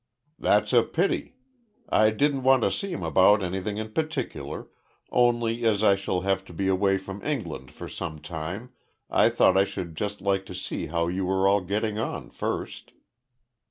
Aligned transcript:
"That's 0.39 0.73
a 0.73 0.81
pity. 0.81 1.35
I 1.87 2.09
didn't 2.09 2.41
want 2.41 2.63
to 2.63 2.71
see 2.71 2.91
him 2.91 3.03
about 3.03 3.43
anything 3.43 3.77
in 3.77 3.91
particular, 3.91 4.67
only 5.11 5.63
as 5.63 5.83
I 5.83 5.93
shall 5.93 6.21
have 6.21 6.43
to 6.45 6.53
be 6.53 6.67
away 6.67 6.97
from 6.97 7.23
England 7.23 7.69
some 7.87 8.17
time, 8.17 8.71
I 9.11 9.29
thought 9.29 9.55
I 9.57 9.63
should 9.63 9.93
just 9.95 10.19
like 10.19 10.43
to 10.47 10.55
see 10.55 10.87
how 10.87 11.05
you 11.07 11.25
were 11.27 11.47
all 11.47 11.61
getting 11.61 11.99
on 11.99 12.31
first." 12.31 12.93